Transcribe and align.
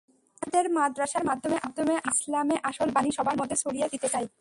আমাদের 0.41 0.65
মাদ্রাসার 0.69 1.23
মাধ্যমে 1.25 1.57
আমরা 1.59 1.95
ইসলামে 2.11 2.55
আসল 2.63 2.89
বাণী 2.91 3.11
সবার 3.11 3.35
মধ্যে 3.37 3.55
ছড়িয়ে 3.55 3.87
দিতে 3.91 4.07
চাই। 4.07 4.25